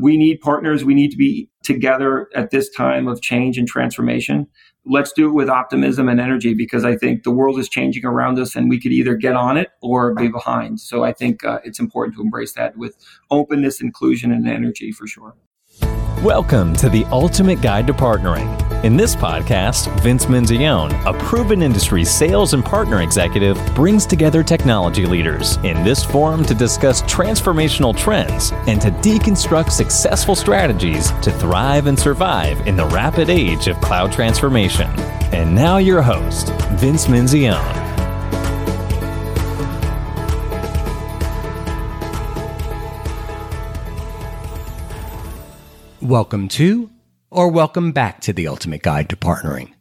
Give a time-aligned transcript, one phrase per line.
[0.00, 0.84] We need partners.
[0.84, 4.46] We need to be together at this time of change and transformation.
[4.84, 8.38] Let's do it with optimism and energy because I think the world is changing around
[8.38, 10.80] us and we could either get on it or be behind.
[10.80, 12.96] So I think uh, it's important to embrace that with
[13.30, 15.34] openness, inclusion, and energy for sure.
[16.26, 18.82] Welcome to the Ultimate Guide to Partnering.
[18.82, 25.06] In this podcast, Vince Menzione, a proven industry sales and partner executive, brings together technology
[25.06, 31.86] leaders in this forum to discuss transformational trends and to deconstruct successful strategies to thrive
[31.86, 34.90] and survive in the rapid age of cloud transformation.
[35.32, 37.85] And now, your host, Vince Menzione.
[46.02, 46.90] Welcome to,
[47.30, 49.72] or welcome back to the Ultimate Guide to Partnering.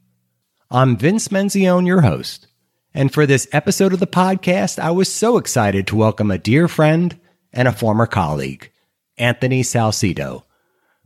[0.71, 2.47] I'm Vince Menzione, your host.
[2.93, 6.69] And for this episode of the podcast, I was so excited to welcome a dear
[6.69, 7.19] friend
[7.51, 8.71] and a former colleague,
[9.17, 10.43] Anthony Salcido,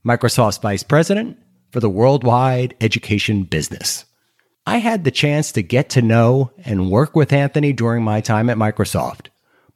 [0.05, 1.39] Microsoft's Vice President
[1.71, 4.05] for the Worldwide Education Business.
[4.67, 8.47] I had the chance to get to know and work with Anthony during my time
[8.47, 9.29] at Microsoft,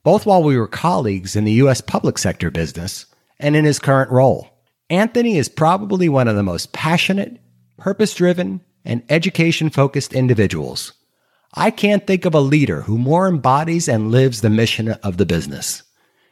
[0.03, 1.81] both while we were colleagues in the U.S.
[1.81, 3.07] public sector business
[3.39, 4.52] and in his current role.
[4.94, 7.39] Anthony is probably one of the most passionate,
[7.80, 10.94] purpose driven, and education focused individuals.
[11.55, 15.25] I can't think of a leader who more embodies and lives the mission of the
[15.25, 15.81] business.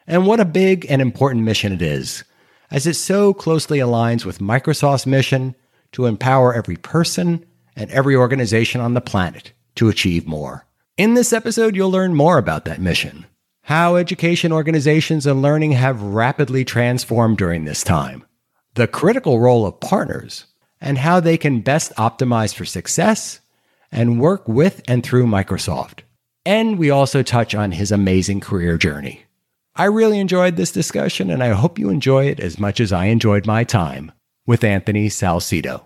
[0.06, 2.23] And what a big and important mission it is,
[2.70, 5.56] as it so closely aligns with Microsoft's mission
[5.94, 7.44] to empower every person
[7.75, 10.68] and every organization on the planet to achieve more.
[10.98, 13.25] In this episode, you'll learn more about that mission,
[13.64, 18.23] how education organizations and learning have rapidly transformed during this time
[18.73, 20.45] the critical role of partners,
[20.80, 23.41] and how they can best optimize for success
[23.91, 26.00] and work with and through Microsoft.
[26.45, 29.25] And we also touch on his amazing career journey.
[29.75, 33.05] I really enjoyed this discussion, and I hope you enjoy it as much as I
[33.05, 34.11] enjoyed my time
[34.47, 35.85] with Anthony Salcido.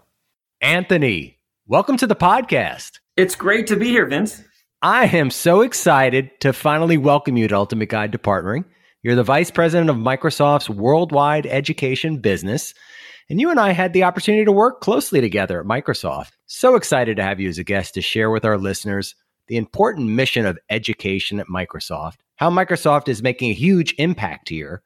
[0.62, 3.00] Anthony, welcome to the podcast.
[3.18, 4.44] It's great to be here, Vince.
[4.82, 8.66] I am so excited to finally welcome you to Ultimate Guide to Partnering.
[9.06, 12.74] You're the vice president of Microsoft's worldwide education business.
[13.30, 16.32] And you and I had the opportunity to work closely together at Microsoft.
[16.48, 19.14] So excited to have you as a guest to share with our listeners
[19.48, 24.82] the important mission of education at Microsoft, how Microsoft is making a huge impact here,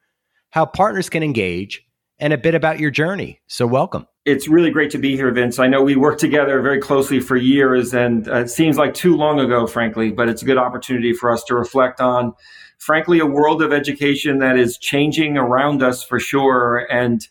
[0.50, 1.82] how partners can engage,
[2.18, 3.40] and a bit about your journey.
[3.46, 4.06] So, welcome.
[4.26, 5.58] It's really great to be here, Vince.
[5.58, 9.16] I know we worked together very closely for years, and uh, it seems like too
[9.16, 12.34] long ago, frankly, but it's a good opportunity for us to reflect on
[12.80, 16.86] frankly, a world of education that is changing around us for sure.
[16.90, 17.26] And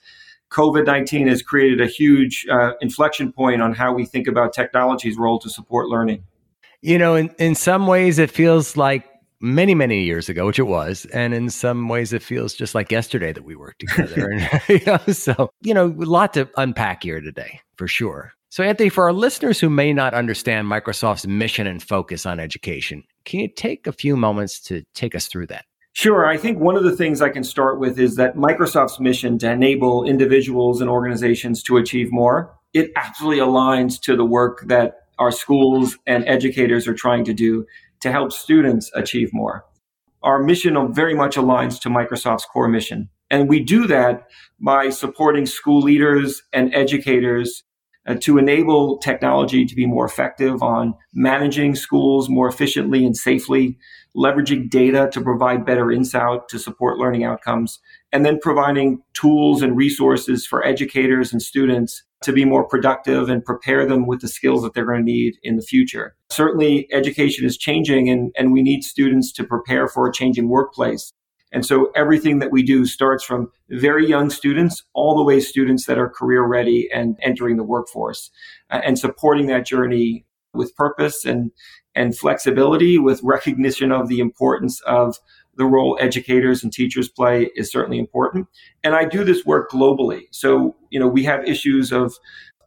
[0.52, 5.18] COVID 19 has created a huge uh, inflection point on how we think about technology's
[5.18, 6.24] role to support learning.
[6.82, 9.09] You know, in, in some ways, it feels like
[9.42, 11.06] many, many years ago, which it was.
[11.14, 14.30] And in some ways, it feels just like yesterday that we worked together.
[14.30, 18.34] and, you know, so, you know, a lot to unpack here today, for sure.
[18.50, 23.04] So, Anthony, for our listeners who may not understand Microsoft's mission and focus on education,
[23.26, 25.66] can you take a few moments to take us through that?
[25.94, 26.26] Sure.
[26.26, 29.52] I think one of the things I can start with is that Microsoft's mission to
[29.52, 35.32] enable individuals and organizations to achieve more, it absolutely aligns to the work that our
[35.32, 37.66] schools and educators are trying to do
[38.02, 39.66] to help students achieve more.
[40.24, 43.10] Our mission very much aligns to Microsoft's core mission.
[43.30, 44.28] And we do that
[44.60, 47.64] by supporting school leaders and educators
[48.08, 53.78] uh, to enable technology to be more effective on managing schools more efficiently and safely,
[54.16, 57.80] leveraging data to provide better insight to support learning outcomes,
[58.12, 63.46] and then providing tools and resources for educators and students to be more productive and
[63.46, 66.16] prepare them with the skills that they're going to need in the future.
[66.30, 71.14] Certainly, education is changing, and, and we need students to prepare for a changing workplace.
[71.52, 75.86] And so everything that we do starts from very young students all the way students
[75.86, 78.30] that are career ready and entering the workforce
[78.70, 81.52] uh, and supporting that journey with purpose and,
[81.96, 85.18] and flexibility with recognition of the importance of
[85.60, 88.48] the role educators and teachers play is certainly important.
[88.82, 90.22] And I do this work globally.
[90.32, 92.14] So, you know, we have issues of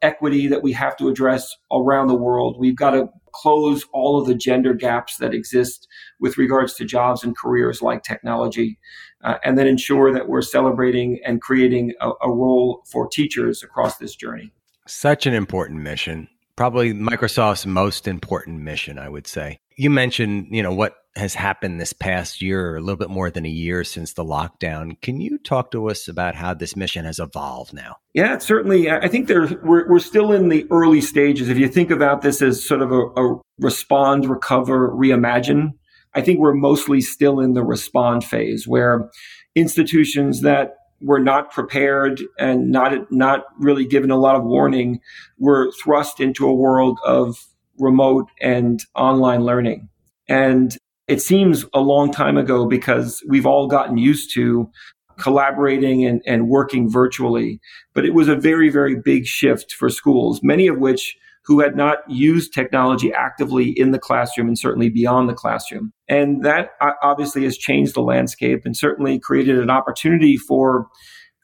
[0.02, 2.56] equity that we have to address around the world.
[2.58, 5.88] We've got to close all of the gender gaps that exist
[6.20, 8.78] with regards to jobs and careers like technology,
[9.24, 13.96] uh, and then ensure that we're celebrating and creating a, a role for teachers across
[13.96, 14.52] this journey.
[14.86, 16.28] Such an important mission.
[16.56, 19.60] Probably Microsoft's most important mission, I would say.
[19.76, 23.44] You mentioned, you know, what has happened this past year, a little bit more than
[23.44, 25.00] a year since the lockdown.
[25.02, 27.96] Can you talk to us about how this mission has evolved now?
[28.14, 28.90] Yeah, certainly.
[28.90, 31.48] I think there we're, we're still in the early stages.
[31.48, 35.72] If you think about this as sort of a, a respond, recover, reimagine,
[36.14, 39.10] I think we're mostly still in the respond phase where
[39.54, 45.00] institutions that were not prepared and not not really given a lot of warning
[45.38, 47.36] were thrust into a world of
[47.78, 49.88] remote and online learning.
[50.28, 50.76] And
[51.08, 54.70] it seems a long time ago because we've all gotten used to
[55.19, 57.60] collaborating and, and working virtually.
[57.94, 61.75] But it was a very, very big shift for schools, many of which who had
[61.75, 65.93] not used technology actively in the classroom and certainly beyond the classroom.
[66.08, 70.87] And that uh, obviously has changed the landscape and certainly created an opportunity for,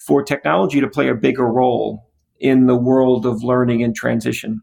[0.06, 2.08] for technology to play a bigger role
[2.38, 4.60] in the world of learning and transition.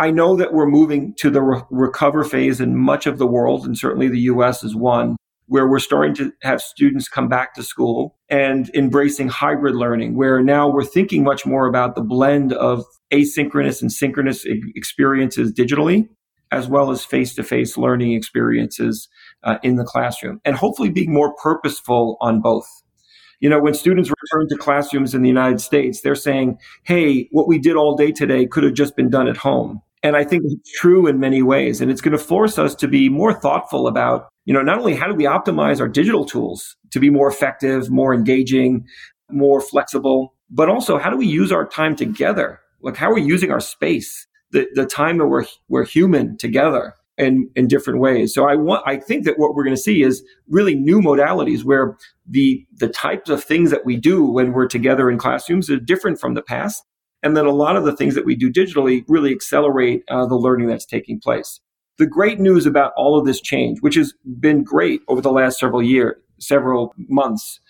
[0.00, 3.66] I know that we're moving to the re- recover phase in much of the world,
[3.66, 7.62] and certainly the US is one, where we're starting to have students come back to
[7.62, 12.82] school and embracing hybrid learning, where now we're thinking much more about the blend of
[13.12, 16.08] asynchronous and synchronous experiences digitally,
[16.50, 19.06] as well as face to face learning experiences
[19.44, 22.66] uh, in the classroom, and hopefully being more purposeful on both.
[23.40, 27.48] You know, when students return to classrooms in the United States, they're saying, hey, what
[27.48, 29.82] we did all day today could have just been done at home.
[30.02, 31.80] And I think it's true in many ways.
[31.80, 34.94] And it's going to force us to be more thoughtful about, you know, not only
[34.94, 38.86] how do we optimize our digital tools to be more effective, more engaging,
[39.30, 42.60] more flexible, but also how do we use our time together?
[42.80, 46.94] Like how are we using our space, the, the time that we're, we're human together
[47.18, 48.32] in, in different ways.
[48.32, 51.62] So I want, I think that what we're going to see is really new modalities
[51.62, 55.78] where the, the types of things that we do when we're together in classrooms are
[55.78, 56.82] different from the past
[57.22, 60.36] and then a lot of the things that we do digitally really accelerate uh, the
[60.36, 61.60] learning that's taking place.
[61.98, 65.58] The great news about all of this change, which has been great over the last
[65.58, 67.60] several years, several months,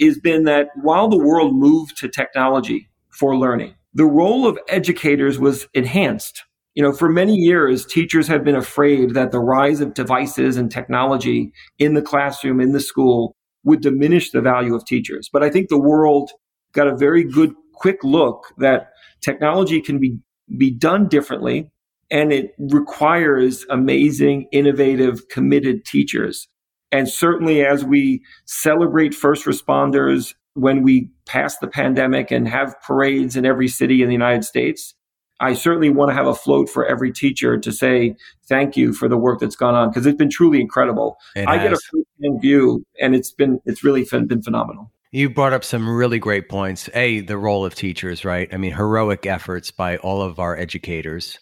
[0.00, 5.38] has been that while the world moved to technology for learning, the role of educators
[5.38, 6.42] was enhanced.
[6.74, 10.70] You know, for many years, teachers have been afraid that the rise of devices and
[10.70, 13.34] technology in the classroom, in the school,
[13.64, 15.28] would diminish the value of teachers.
[15.32, 16.30] But I think the world
[16.72, 18.90] got a very good quick look that
[19.20, 20.18] technology can be,
[20.56, 21.70] be done differently
[22.10, 26.48] and it requires amazing, innovative, committed teachers.
[26.90, 33.36] And certainly as we celebrate first responders when we pass the pandemic and have parades
[33.36, 34.94] in every city in the United States,
[35.40, 38.16] I certainly want to have a float for every teacher to say
[38.48, 41.16] thank you for the work that's gone on because it's been truly incredible.
[41.36, 41.80] It I has.
[41.92, 44.90] get a view, and it's been it's really been phenomenal.
[45.10, 46.90] You brought up some really great points.
[46.92, 48.48] A, the role of teachers, right?
[48.52, 51.38] I mean, heroic efforts by all of our educators.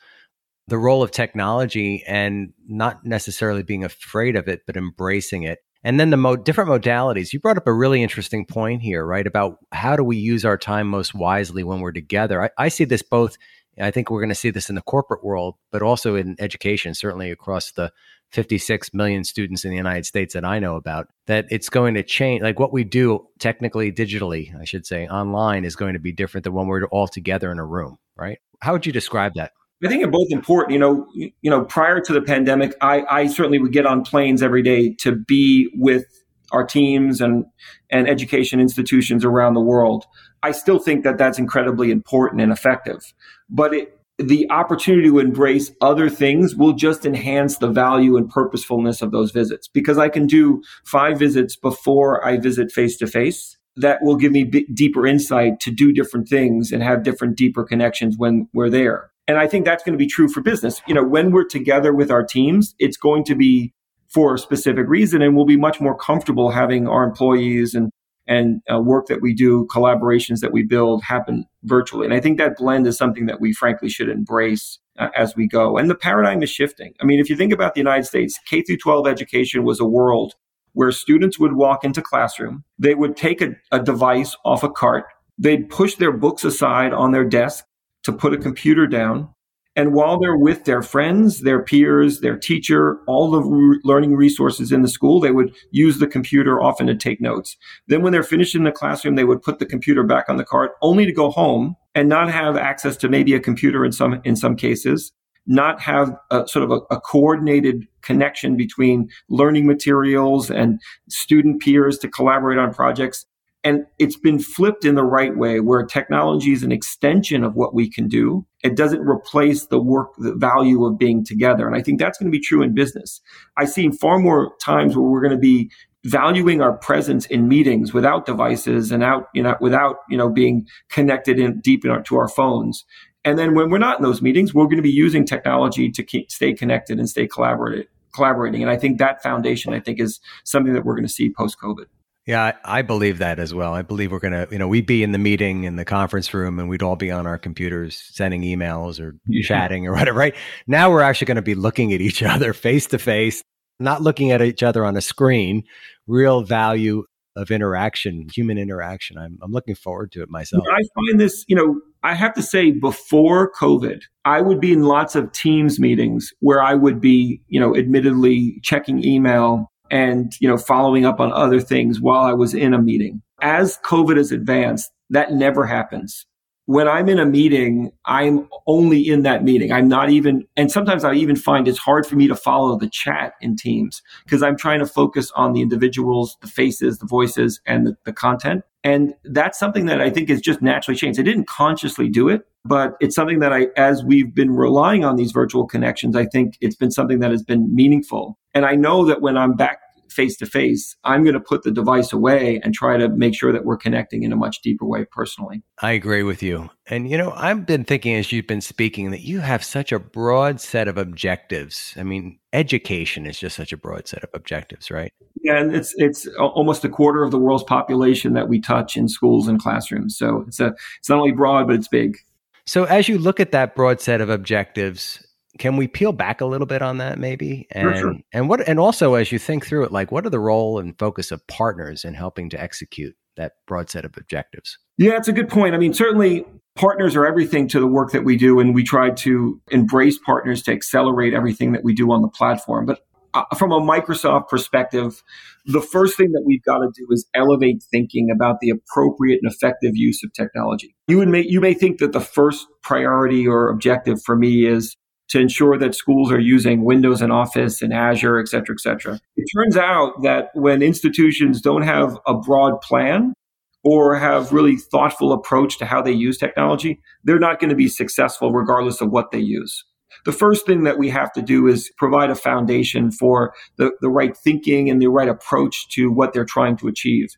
[0.69, 5.59] The role of technology and not necessarily being afraid of it, but embracing it.
[5.83, 7.33] And then the mo- different modalities.
[7.33, 9.27] You brought up a really interesting point here, right?
[9.27, 12.43] About how do we use our time most wisely when we're together.
[12.43, 13.37] I, I see this both,
[13.81, 16.95] I think we're going to see this in the corporate world, but also in education,
[16.95, 17.93] certainly across the
[18.33, 22.03] 56 million students in the United States that I know about, that it's going to
[22.03, 22.43] change.
[22.43, 26.45] Like what we do technically, digitally, I should say, online is going to be different
[26.45, 28.39] than when we're all together in a room, right?
[28.61, 29.53] How would you describe that?
[29.85, 30.73] I think they're both important.
[30.73, 34.43] You know, you know, prior to the pandemic, I, I certainly would get on planes
[34.43, 36.07] every day to be with
[36.53, 37.45] our teams and
[37.91, 40.07] and education institutions around the world.
[40.43, 43.13] I still think that that's incredibly important and effective,
[43.51, 49.03] but it the opportunity to embrace other things will just enhance the value and purposefulness
[49.03, 53.59] of those visits because I can do five visits before I visit face to face.
[53.79, 57.63] That will give me b- deeper insight to do different things and have different, deeper
[57.63, 59.11] connections when we're there.
[59.29, 60.81] And I think that's going to be true for business.
[60.87, 63.75] You know, when we're together with our teams, it's going to be
[64.09, 67.91] for a specific reason and we'll be much more comfortable having our employees and
[68.27, 72.05] and uh, work that we do, collaborations that we build happen virtually.
[72.05, 75.47] And I think that blend is something that we frankly should embrace uh, as we
[75.47, 75.77] go.
[75.77, 76.95] And the paradigm is shifting.
[77.01, 79.87] I mean, if you think about the United States, K through 12 education was a
[79.87, 80.35] world
[80.73, 85.05] where students would walk into classroom, they would take a, a device off a cart,
[85.39, 87.65] they'd push their books aside on their desk
[88.03, 89.29] to put a computer down,
[89.77, 94.73] and while they're with their friends, their peers, their teacher, all the re- learning resources
[94.73, 97.57] in the school, they would use the computer often to take notes.
[97.87, 100.45] Then when they're finished in the classroom, they would put the computer back on the
[100.45, 104.21] cart only to go home and not have access to maybe a computer in some,
[104.25, 105.13] in some cases,
[105.47, 111.99] not have a, sort of a, a coordinated connection between learning materials and student peers
[111.99, 113.27] to collaborate on projects.
[113.67, 117.75] And it's been flipped in the right way where technology is an extension of what
[117.75, 118.47] we can do.
[118.63, 121.67] It doesn't replace the work, the value of being together.
[121.67, 123.21] And I think that's going to be true in business.
[123.57, 125.69] I've seen far more times where we're going to be
[126.05, 130.65] valuing our presence in meetings without devices and out, you know, without, you know, being
[130.89, 132.85] connected in deep in our, to our phones.
[133.25, 136.05] And then when we're not in those meetings, we're going to be using technology to
[136.05, 138.63] keep, stay connected and stay collaborative, collaborating.
[138.63, 141.57] And I think that foundation, I think, is something that we're going to see post
[141.61, 141.87] COVID.
[142.27, 143.73] Yeah, I believe that as well.
[143.73, 146.35] I believe we're going to, you know, we'd be in the meeting in the conference
[146.35, 149.47] room and we'd all be on our computers sending emails or yeah.
[149.47, 150.35] chatting or whatever, right?
[150.67, 153.43] Now we're actually going to be looking at each other face to face,
[153.79, 155.63] not looking at each other on a screen,
[156.09, 157.05] real value
[157.37, 159.19] of interaction, human interaction.
[159.19, 160.65] I'm, I'm looking forward to it myself.
[160.69, 164.83] I find this, you know, I have to say before COVID, I would be in
[164.83, 170.49] lots of teams meetings where I would be, you know, admittedly checking email and, you
[170.49, 173.23] know, following up on other things while I was in a meeting.
[173.43, 176.27] As COVID has advanced, that never happens
[176.67, 179.71] when I'm in a meeting, I'm only in that meeting.
[179.73, 182.91] I'm not even, and sometimes I even find it's hard for me to follow the
[182.91, 187.61] chat in Teams because I'm trying to focus on the individuals, the faces, the voices,
[187.67, 188.65] and the, the, content.
[188.83, 191.21] And that's something that I think has just naturally changed.
[191.21, 195.15] I didn't consciously do it, but it's something that I, as we've been relying on
[195.15, 198.39] these virtual connections, I think it's been something that has been meaningful.
[198.57, 201.71] And I know that when I'm back face to face, I'm going to put the
[201.71, 205.05] device away and try to make sure that we're connecting in a much deeper way
[205.05, 205.63] personally.
[205.83, 206.71] I agree with you.
[206.87, 209.99] And, you know, I've been thinking as you've been speaking that you have such a
[209.99, 211.93] broad set of objectives.
[211.99, 215.13] I mean, education is just such a broad set of objectives, right?
[215.43, 219.07] Yeah, and it's it's almost a quarter of the world's population that we touch in
[219.09, 220.17] schools and classrooms.
[220.17, 222.17] So it's a it's not only broad, but it's big.
[222.65, 225.26] So as you look at that broad set of objectives,
[225.59, 227.67] can we peel back a little bit on that maybe?
[227.71, 228.15] And sure, sure.
[228.33, 230.99] and what and also as you think through it like what are the role and
[230.99, 234.79] focus of partners in helping to execute that broad set of objectives?
[234.99, 235.75] Yeah it's a good point.
[235.75, 236.45] I mean certainly
[236.75, 240.63] partners are everything to the work that we do and we try to embrace partners
[240.65, 242.87] to accelerate everything that we do on the platform.
[242.87, 243.01] But
[243.35, 245.23] uh, from a microsoft perspective
[245.67, 249.53] the first thing that we've got to do is elevate thinking about the appropriate and
[249.53, 250.95] effective use of technology.
[251.09, 254.97] You would may you may think that the first priority or objective for me is
[255.29, 259.21] to ensure that schools are using Windows and Office and Azure, et cetera, et cetera.
[259.37, 263.35] It turns out that when institutions don't have a broad plan
[263.83, 267.89] or have really thoughtful approach to how they use technology, they're not going to be
[267.89, 269.85] successful regardless of what they use.
[270.25, 274.09] The first thing that we have to do is provide a foundation for the, the
[274.09, 277.29] right thinking and the right approach to what they're trying to achieve.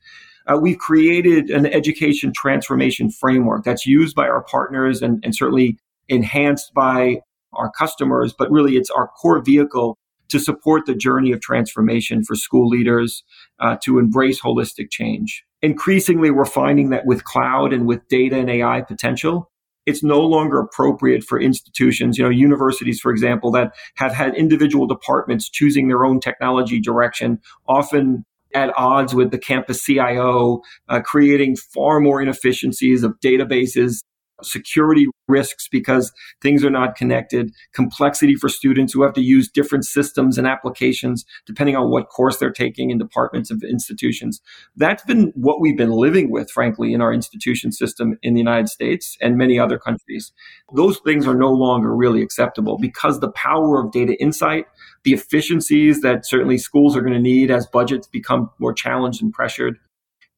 [0.46, 5.76] Uh, we've created an education transformation framework that's used by our partners and, and certainly
[6.08, 7.18] enhanced by
[7.52, 9.96] our customers, but really it's our core vehicle
[10.28, 13.24] to support the journey of transformation for school leaders
[13.60, 15.44] uh, to embrace holistic change.
[15.62, 19.50] Increasingly, we're finding that with cloud and with data and AI potential,
[19.86, 24.86] it's no longer appropriate for institutions, you know, universities, for example, that have had individual
[24.86, 28.24] departments choosing their own technology direction, often
[28.54, 34.02] at odds with the campus CIO, uh, creating far more inefficiencies of databases
[34.42, 39.84] security risks because things are not connected, complexity for students who have to use different
[39.84, 44.40] systems and applications depending on what course they're taking in departments of institutions.
[44.76, 48.68] That's been what we've been living with, frankly, in our institution system in the United
[48.68, 50.32] States and many other countries.
[50.74, 54.66] Those things are no longer really acceptable because the power of data insight,
[55.04, 59.32] the efficiencies that certainly schools are going to need as budgets become more challenged and
[59.32, 59.78] pressured,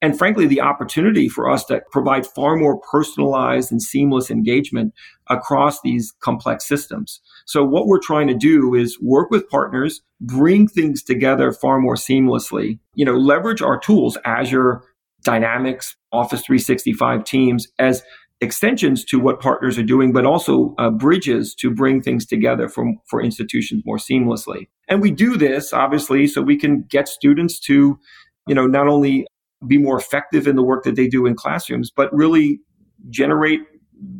[0.02, 4.94] and frankly, the opportunity for us to provide far more personalized and seamless engagement
[5.28, 7.20] across these complex systems.
[7.46, 11.96] So what we're trying to do is work with partners, bring things together far more
[11.96, 14.82] seamlessly, you know, leverage our tools, Azure,
[15.22, 18.02] Dynamics, Office 365 teams as
[18.40, 22.94] extensions to what partners are doing, but also uh, bridges to bring things together for,
[23.06, 24.68] for institutions more seamlessly.
[24.88, 27.98] And we do this obviously so we can get students to,
[28.46, 29.26] you know, not only
[29.66, 32.60] be more effective in the work that they do in classrooms, but really
[33.08, 33.60] generate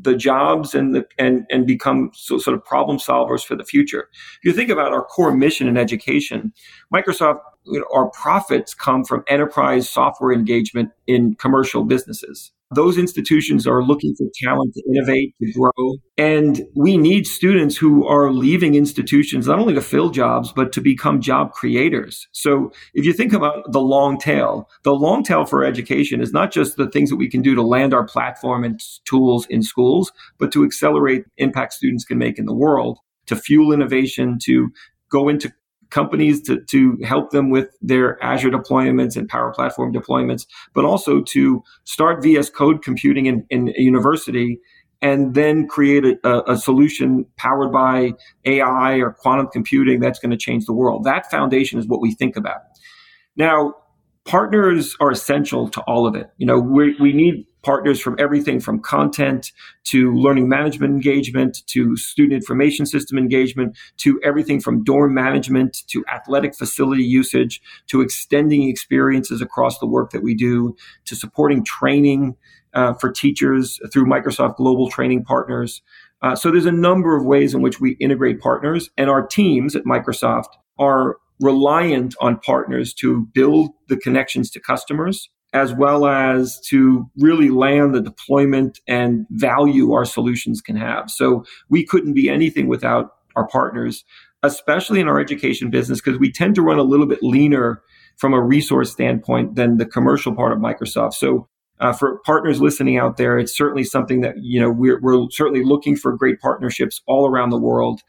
[0.03, 4.09] the jobs and the, and and become so, sort of problem solvers for the future.
[4.13, 6.53] If you think about our core mission in education,
[6.95, 12.53] Microsoft, you know, our profits come from enterprise software engagement in commercial businesses.
[12.73, 15.97] Those institutions are looking for talent to innovate, to grow.
[16.17, 20.81] And we need students who are leaving institutions not only to fill jobs, but to
[20.81, 22.29] become job creators.
[22.33, 26.53] So if you think about the long tail, the long tail for education is not
[26.53, 30.13] just the things that we can do to land our platform and tools in schools,
[30.39, 34.69] but to accelerate impact students can make in the world, to fuel innovation, to
[35.11, 35.53] go into
[35.91, 41.21] companies to, to help them with their Azure deployments and Power Platform deployments, but also
[41.23, 44.61] to start VS Code computing in, in a university
[45.03, 48.13] and then create a, a, solution powered by
[48.45, 51.05] AI or quantum computing that's going to change the world.
[51.05, 52.61] That foundation is what we think about.
[53.35, 53.75] Now,
[54.27, 56.29] partners are essential to all of it.
[56.37, 59.53] You know, we, we need partners from everything from content
[59.85, 66.05] to learning management engagement to student information system engagement to everything from dorm management to
[66.13, 70.75] athletic facility usage to extending experiences across the work that we do
[71.05, 72.37] to supporting training
[72.75, 75.83] uh, for teachers through Microsoft Global Training Partners.
[76.23, 79.75] Uh, so there's a number of ways in which we integrate partners, and our teams
[79.75, 80.49] at Microsoft
[80.79, 87.51] are reliant on partners to build the connections to customers as well as to really
[87.51, 91.11] land the deployment and value our solutions can have.
[91.11, 94.05] So we couldn't be anything without our partners,
[94.43, 97.83] especially in our education business, because we tend to run a little bit leaner
[98.17, 101.15] from a resource standpoint than the commercial part of Microsoft.
[101.15, 101.49] So
[101.81, 105.65] uh, for partners listening out there, it's certainly something that you know we're, we're certainly
[105.65, 108.03] looking for great partnerships all around the world,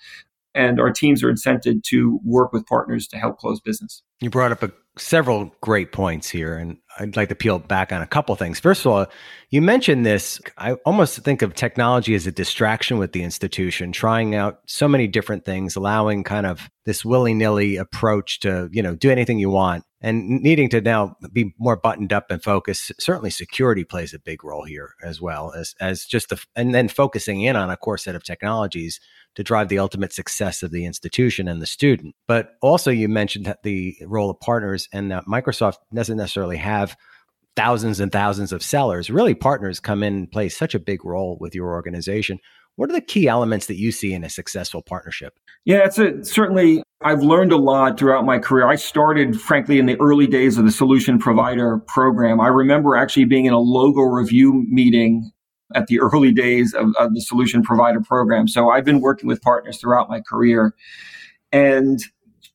[0.53, 4.03] and our teams are incented to work with partners to help close business.
[4.19, 8.01] You brought up a, several great points here, and I'd like to peel back on
[8.01, 8.59] a couple things.
[8.59, 9.07] First of all,
[9.49, 10.41] you mentioned this.
[10.57, 15.07] I almost think of technology as a distraction with the institution, trying out so many
[15.07, 19.49] different things, allowing kind of this willy nilly approach to you know do anything you
[19.49, 22.91] want and needing to now be more buttoned up and focused.
[22.99, 26.89] Certainly, security plays a big role here as well as as just the and then
[26.89, 28.99] focusing in on a core set of technologies
[29.35, 32.15] to drive the ultimate success of the institution and the student.
[32.27, 36.95] But also, you mentioned the role of partners, and that Microsoft doesn't necessarily have
[37.55, 39.09] thousands and thousands of sellers.
[39.09, 42.39] Really, partners come in and play such a big role with your organization.
[42.77, 45.33] What are the key elements that you see in a successful partnership?
[45.65, 48.67] Yeah, it's a, certainly, I've learned a lot throughout my career.
[48.67, 52.39] I started, frankly, in the early days of the solution provider program.
[52.39, 55.31] I remember actually being in a logo review meeting
[55.75, 58.47] at the early days of, of the solution provider program.
[58.47, 60.73] So I've been working with partners throughout my career.
[61.51, 62.01] And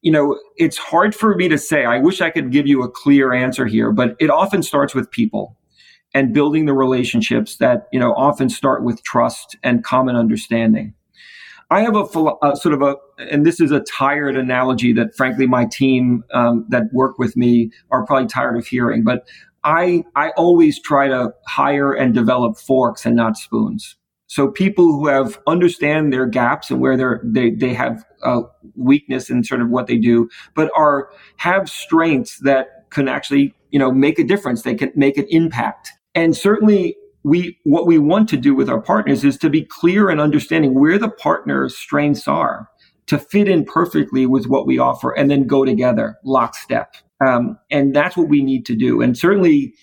[0.02, 1.84] you know, it's hard for me to say.
[1.84, 5.10] I wish I could give you a clear answer here, but it often starts with
[5.10, 5.56] people
[6.14, 10.94] and building the relationships that, you know, often start with trust and common understanding.
[11.70, 15.64] I have a, sort of a, and this is a tired analogy that frankly my
[15.64, 19.26] team um, that work with me are probably tired of hearing, but
[19.66, 23.96] I, I always try to hire and develop forks and not spoons.
[24.28, 28.04] So people who have understand their gaps and where they're, they, they have
[28.76, 33.78] weakness in sort of what they do, but are, have strengths that can actually, you
[33.78, 34.62] know, make a difference.
[34.62, 35.90] They can make an impact.
[36.14, 40.08] And certainly we, what we want to do with our partners is to be clear
[40.10, 42.68] and understanding where the partner's strengths are
[43.06, 46.94] to fit in perfectly with what we offer and then go together lockstep.
[47.24, 49.00] Um, and that's what we need to do.
[49.00, 49.74] And certainly,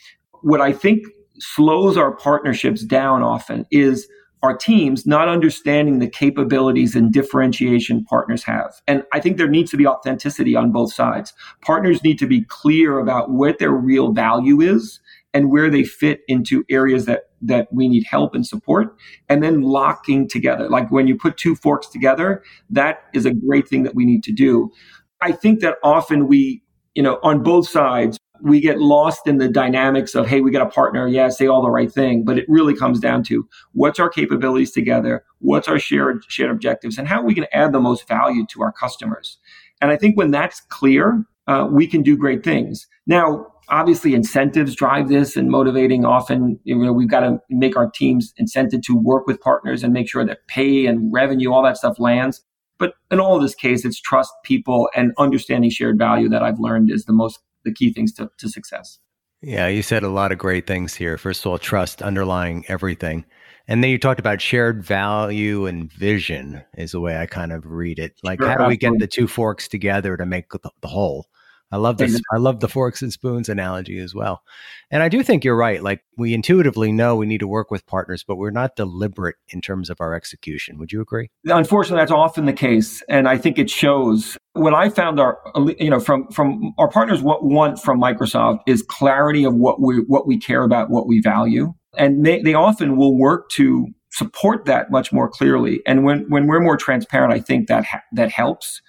[0.42, 1.06] what I think
[1.40, 4.08] slows our partnerships down often is
[4.44, 8.82] our teams not understanding the capabilities and differentiation partners have.
[8.88, 11.34] And I think there needs to be authenticity on both sides.
[11.62, 15.00] Partners need to be clear about what their real value is
[15.34, 18.96] and where they fit into areas that that we need help and support
[19.28, 23.68] and then locking together like when you put two forks together that is a great
[23.68, 24.72] thing that we need to do
[25.20, 26.63] i think that often we
[26.96, 30.68] you know, on both sides, we get lost in the dynamics of, hey, we got
[30.68, 32.26] a partner, yeah, say all the right thing.
[32.26, 36.98] But it really comes down to what's our capabilities together, what's our shared shared objectives,
[36.98, 39.38] and how are we going to add the most value to our customers.
[39.82, 42.88] And I think when that's clear, uh, we can do great things.
[43.08, 47.90] Now, obviously, incentives drive this, and motivating often, you know, we've got to make our
[47.90, 51.78] teams incented to work with partners and make sure that pay and revenue, all that
[51.78, 52.44] stuff lands.
[52.84, 56.60] But in all of this case, it's trust people and understanding shared value that I've
[56.60, 59.00] learned is the most the key things to, to success.
[59.42, 61.18] Yeah, you said a lot of great things here.
[61.18, 63.24] First of all, trust underlying everything.
[63.70, 67.66] And then you talked about shared value and vision is the way I kind of
[67.66, 68.20] read it.
[68.22, 71.28] Like, sure, how do we get the two forks together to make the, the whole?
[71.74, 72.22] I love this.
[72.32, 74.44] I love the forks and spoons analogy as well.
[74.92, 75.82] And I do think you're right.
[75.82, 79.60] Like we intuitively know we need to work with partners, but we're not deliberate in
[79.60, 80.78] terms of our execution.
[80.78, 81.32] Would you agree?
[81.46, 84.38] Unfortunately, that's often the case, and I think it shows.
[84.52, 88.60] What I found our, uh, you know, from from our partners, what want from Microsoft
[88.68, 92.54] is clarity of what we what we care about, what we value, and they they
[92.54, 95.82] often will work to support that much more clearly.
[95.88, 98.80] And when when we're more transparent, I think that ha- that helps.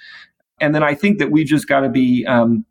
[0.61, 2.65] And then I think that we've just got to be um,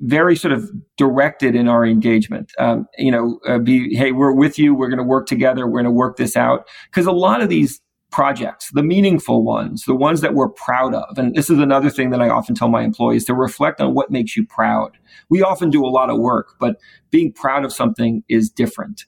[0.00, 2.52] very sort of directed in our engagement.
[2.58, 4.74] Um, you know, uh, be hey, we're with you.
[4.74, 5.66] We're going to work together.
[5.66, 9.84] We're going to work this out because a lot of these projects, the meaningful ones,
[9.84, 11.18] the ones that we're proud of.
[11.18, 14.10] And this is another thing that I often tell my employees to reflect on what
[14.10, 14.96] makes you proud.
[15.28, 16.76] We often do a lot of work, but
[17.10, 19.04] being proud of something is different.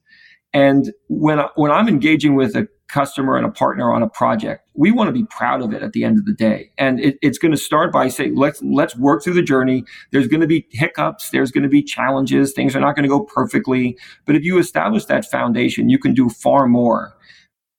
[0.52, 4.90] And when, when I'm engaging with a customer and a partner on a project, we
[4.90, 6.72] want to be proud of it at the end of the day.
[6.76, 9.84] And it, it's going to start by saying, let's, let's work through the journey.
[10.10, 11.30] There's going to be hiccups.
[11.30, 12.52] There's going to be challenges.
[12.52, 13.96] Things are not going to go perfectly.
[14.26, 17.16] But if you establish that foundation, you can do far more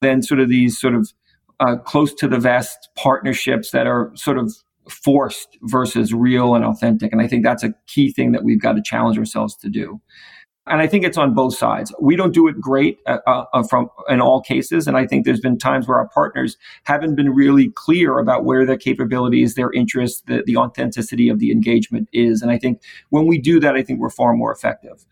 [0.01, 1.11] than sort of these sort of
[1.59, 4.53] uh, close to the vest partnerships that are sort of
[4.89, 7.11] forced versus real and authentic.
[7.11, 10.01] And I think that's a key thing that we've got to challenge ourselves to do.
[10.67, 11.93] And I think it's on both sides.
[11.99, 15.25] We don't do it great uh, uh, uh, from in all cases, and I think
[15.25, 19.73] there's been times where our partners haven't been really clear about where their capabilities, their
[19.73, 22.43] interests, the, the authenticity of the engagement is.
[22.43, 25.03] And I think when we do that, I think we're far more effective.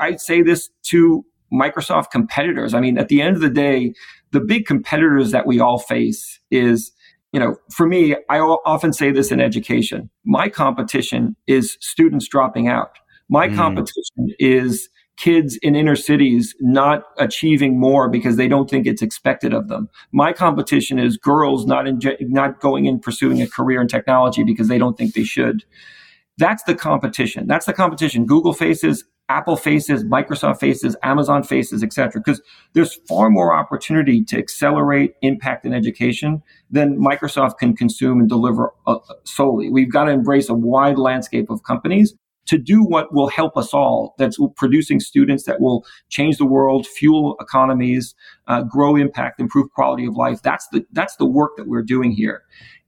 [0.00, 2.72] I'd say this to Microsoft competitors.
[2.72, 3.92] I mean, at the end of the day,
[4.32, 6.92] the big competitors that we all face is
[7.32, 10.08] you know, for me, I often say this in education.
[10.24, 12.98] My competition is students dropping out.
[13.28, 13.56] My mm.
[13.56, 19.54] competition is kids in inner cities not achieving more because they don't think it's expected
[19.54, 19.88] of them.
[20.12, 24.68] My competition is girls not in, not going in pursuing a career in technology because
[24.68, 25.64] they don't think they should.
[26.38, 27.46] That's the competition.
[27.46, 32.20] That's the competition Google faces, Apple faces, Microsoft faces, Amazon faces, etc.
[32.20, 32.42] Because
[32.74, 38.74] there's far more opportunity to accelerate impact in education than Microsoft can consume and deliver
[38.86, 39.70] uh, solely.
[39.70, 42.14] We've got to embrace a wide landscape of companies
[42.46, 44.14] to do what will help us all.
[44.18, 48.14] That's producing students that will change the world, fuel economies,
[48.46, 50.42] uh, grow impact, improve quality of life.
[50.42, 52.42] That's the that's the work that we're doing here.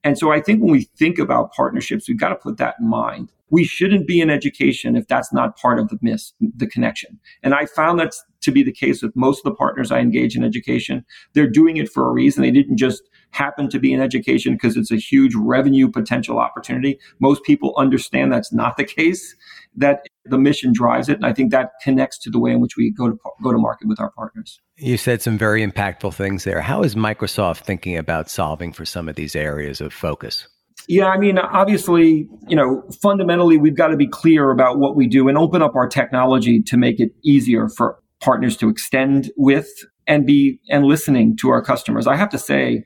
[0.05, 2.89] And so I think when we think about partnerships, we've got to put that in
[2.89, 3.33] mind.
[3.51, 7.19] We shouldn't be in education if that's not part of the miss, the connection.
[7.43, 10.37] And I found that to be the case with most of the partners I engage
[10.37, 11.05] in education.
[11.35, 12.43] They're doing it for a reason.
[12.43, 16.99] They didn't just happen to be in education because it's a huge revenue potential opportunity.
[17.21, 19.35] Most people understand that's not the case,
[19.77, 21.17] that the mission drives it.
[21.17, 23.59] And I think that connects to the way in which we go to go to
[23.59, 24.61] market with our partners.
[24.77, 26.61] You said some very impactful things there.
[26.61, 30.49] How is Microsoft thinking about solving for some of these areas of focus?
[30.89, 35.07] Yeah, I mean, obviously, you know, fundamentally, we've got to be clear about what we
[35.07, 39.69] do and open up our technology to make it easier for partners to extend with
[40.07, 42.07] and be and listening to our customers.
[42.07, 42.85] I have to say,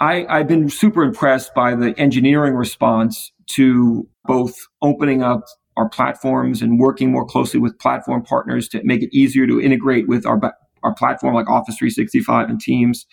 [0.00, 5.44] I, I've been super impressed by the engineering response to both opening up
[5.76, 10.08] our platforms and working more closely with platform partners to make it easier to integrate
[10.08, 10.40] with our,
[10.82, 13.06] our platform like Office 365 and Teams,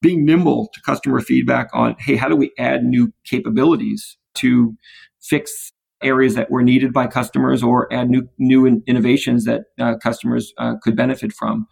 [0.00, 4.74] being nimble to customer feedback on, hey, how do we add new capabilities to
[5.20, 10.52] fix areas that were needed by customers or add new new innovations that uh, customers
[10.58, 11.66] uh, could benefit from.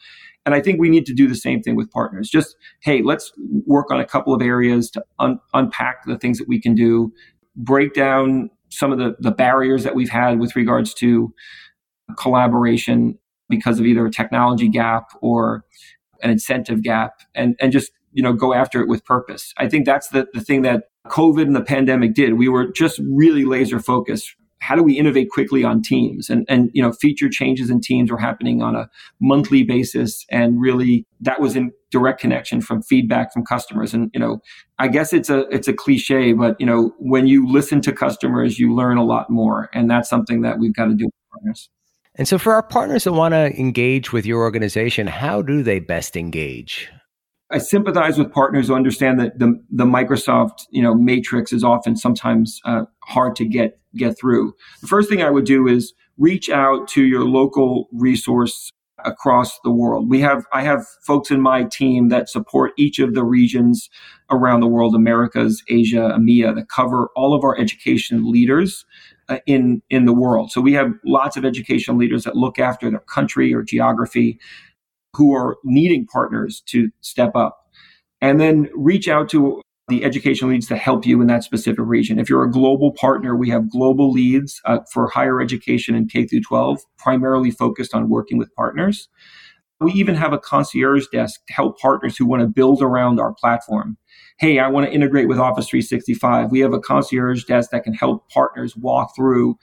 [0.44, 2.28] And I think we need to do the same thing with partners.
[2.28, 3.32] Just, hey, let's
[3.66, 7.12] work on a couple of areas to un- unpack the things that we can do,
[7.56, 11.32] break down some of the, the barriers that we've had with regards to
[12.16, 15.64] collaboration because of either a technology gap or
[16.22, 19.52] an incentive gap and, and just, you know, go after it with purpose.
[19.58, 22.34] I think that's the, the thing that COVID and the pandemic did.
[22.34, 24.34] We were just really laser focused.
[24.60, 26.30] How do we innovate quickly on teams?
[26.30, 28.88] And and you know feature changes in teams were happening on a
[29.20, 30.24] monthly basis.
[30.30, 33.92] And really that was in direct connection from feedback from customers.
[33.92, 34.40] And you know
[34.78, 38.58] i guess it's a it's a cliche but you know when you listen to customers
[38.58, 39.68] you learn a lot more.
[39.74, 41.68] And that's something that we've got to do with partners.
[42.14, 45.80] And so for our partners that want to engage with your organization how do they
[45.80, 46.90] best engage
[47.50, 51.96] I sympathize with partners who understand that the the Microsoft you know matrix is often
[51.96, 54.54] sometimes uh, hard to get get through.
[54.80, 58.70] The first thing I would do is reach out to your local resource
[59.04, 60.10] across the world.
[60.10, 63.88] We have I have folks in my team that support each of the regions
[64.30, 68.84] around the world, Americas, Asia, EMEA, that cover all of our education leaders
[69.28, 70.50] uh, in in the world.
[70.50, 74.40] So we have lots of education leaders that look after their country or geography
[75.16, 77.58] who are needing partners to step up.
[78.20, 82.18] And then reach out to the education leads to help you in that specific region.
[82.18, 86.26] If you're a global partner, we have global leads uh, for higher education in K
[86.26, 89.08] through 12, primarily focused on working with partners.
[89.78, 93.34] We even have a concierge desk to help partners who want to build around our
[93.34, 93.96] platform.
[94.38, 96.50] Hey, I want to integrate with Office 365.
[96.50, 99.56] We have a concierge desk that can help partners walk through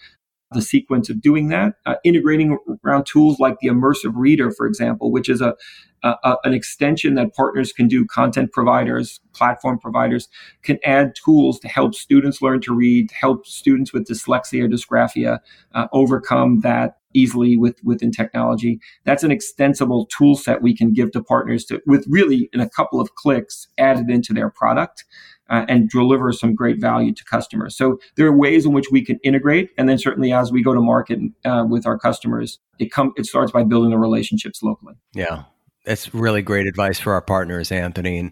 [0.54, 5.12] the sequence of doing that, uh, integrating around tools like the immersive reader, for example,
[5.12, 5.56] which is a,
[6.04, 8.06] a, an extension that partners can do.
[8.06, 10.28] Content providers, platform providers
[10.62, 15.40] can add tools to help students learn to read, help students with dyslexia or dysgraphia
[15.74, 18.80] uh, overcome that easily with within technology.
[19.06, 22.70] That's an extensible tool set we can give to partners to with really in a
[22.70, 25.06] couple of clicks added into their product.
[25.50, 27.76] Uh, and deliver some great value to customers.
[27.76, 30.74] So there are ways in which we can integrate, and then certainly as we go
[30.74, 34.96] to market uh, with our customers, it come it starts by building the relationships locally.
[35.14, 35.44] Yeah,
[35.86, 38.18] that's really great advice for our partners, Anthony.
[38.18, 38.32] And,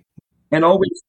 [0.52, 1.02] and always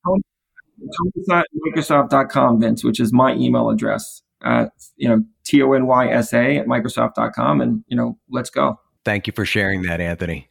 [1.66, 4.22] Microsoft.com, Vince, which is my email address.
[4.44, 8.50] Uh, you know, T O N Y S A at Microsoft.com, and you know, let's
[8.50, 8.78] go.
[9.04, 10.48] Thank you for sharing that, Anthony.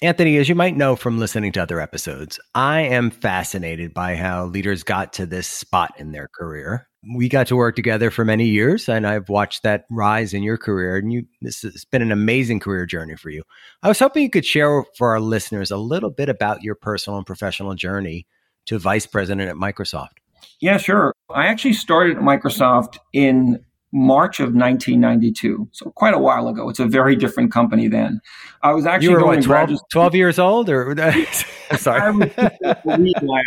[0.00, 4.44] Anthony, as you might know from listening to other episodes, I am fascinated by how
[4.44, 6.88] leaders got to this spot in their career.
[7.16, 10.56] We got to work together for many years, and I've watched that rise in your
[10.56, 10.98] career.
[10.98, 13.42] And you, this has been an amazing career journey for you.
[13.82, 17.16] I was hoping you could share for our listeners a little bit about your personal
[17.16, 18.24] and professional journey
[18.66, 20.18] to vice president at Microsoft.
[20.60, 21.12] Yeah, sure.
[21.28, 25.68] I actually started at Microsoft in March of 1992.
[25.72, 26.68] So quite a while ago.
[26.68, 28.20] It's a very different company then.
[28.62, 30.94] I was actually you were going what, 12, 12 years old or
[31.76, 32.00] sorry.
[32.00, 33.44] I was at the time.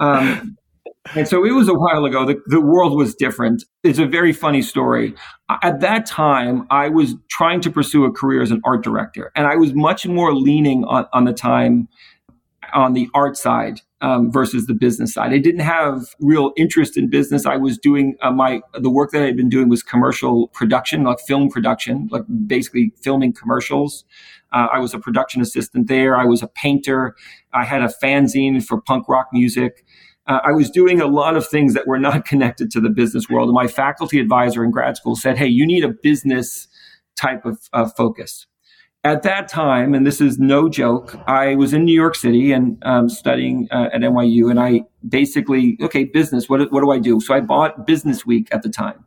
[0.00, 0.58] Um,
[1.14, 2.26] and so it was a while ago.
[2.26, 3.64] The, the world was different.
[3.82, 5.14] It's a very funny story.
[5.62, 9.46] At that time, I was trying to pursue a career as an art director, and
[9.46, 11.88] I was much more leaning on, on the time
[12.72, 15.32] on the art side um, versus the business side.
[15.32, 17.46] I didn't have real interest in business.
[17.46, 21.04] I was doing uh, my the work that I had been doing was commercial production,
[21.04, 24.04] like film production, like basically filming commercials.
[24.52, 26.16] Uh, I was a production assistant there.
[26.16, 27.14] I was a painter.
[27.52, 29.84] I had a fanzine for punk rock music.
[30.26, 33.28] Uh, I was doing a lot of things that were not connected to the business
[33.28, 33.48] world.
[33.48, 36.68] And my faculty advisor in grad school said, "Hey, you need a business
[37.16, 38.47] type of uh, focus."
[39.04, 42.82] At that time, and this is no joke, I was in New York City and
[42.84, 46.48] um, studying uh, at NYU, and I basically, okay, business.
[46.48, 47.20] What what do I do?
[47.20, 49.04] So I bought Business Week at the time,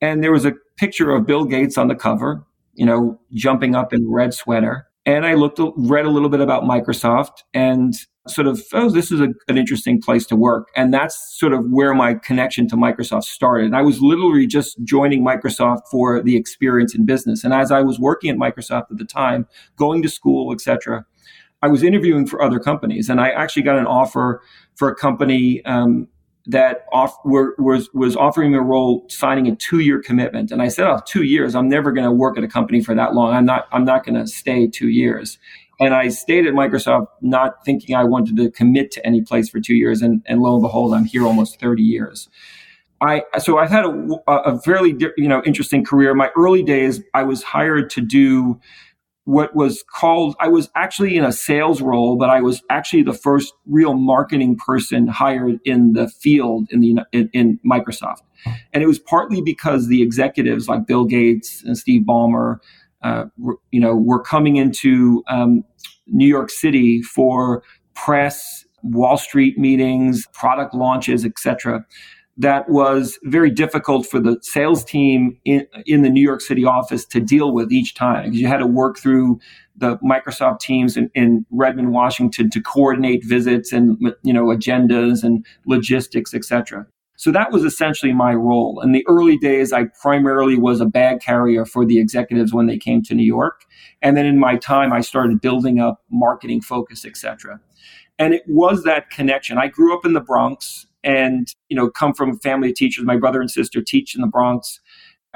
[0.00, 3.92] and there was a picture of Bill Gates on the cover, you know, jumping up
[3.92, 7.94] in red sweater, and I looked, read a little bit about Microsoft, and
[8.26, 10.68] sort of, oh, this is a, an interesting place to work.
[10.74, 13.66] And that's sort of where my connection to Microsoft started.
[13.66, 17.44] And I was literally just joining Microsoft for the experience in business.
[17.44, 21.06] And as I was working at Microsoft at the time, going to school, etc.,
[21.62, 23.08] I was interviewing for other companies.
[23.08, 24.42] And I actually got an offer
[24.74, 26.08] for a company um,
[26.46, 30.62] that off, were, was was offering me a role signing a two year commitment and
[30.62, 33.14] i said oh two years i'm never going to work at a company for that
[33.14, 35.38] long i'm not i'm not going to stay two years
[35.78, 39.60] and I stayed at Microsoft not thinking I wanted to commit to any place for
[39.60, 40.00] two years.
[40.02, 42.28] And, and lo and behold, I'm here almost 30 years.
[43.00, 46.14] I, so I've had a, a fairly, you know, interesting career.
[46.14, 48.58] My early days, I was hired to do
[49.26, 53.12] what was called, I was actually in a sales role, but I was actually the
[53.12, 58.22] first real marketing person hired in the field in the, in, in Microsoft.
[58.72, 62.58] And it was partly because the executives like Bill Gates and Steve Ballmer,
[63.02, 63.24] uh,
[63.72, 65.64] you know, were coming into um,
[66.06, 71.84] New York City for press, Wall Street meetings, product launches, etc.
[72.38, 77.06] That was very difficult for the sales team in, in the New York City office
[77.06, 79.40] to deal with each time because you had to work through
[79.76, 85.46] the Microsoft teams in, in Redmond, Washington to coordinate visits and you know agendas and
[85.66, 86.86] logistics, etc.
[87.16, 88.80] So that was essentially my role.
[88.82, 92.76] In the early days, I primarily was a bag carrier for the executives when they
[92.76, 93.64] came to New York.
[94.02, 97.60] And then in my time, I started building up marketing focus, etc.
[98.18, 99.58] And it was that connection.
[99.58, 103.04] I grew up in the Bronx and, you know, come from a family of teachers.
[103.04, 104.80] My brother and sister teach in the Bronx.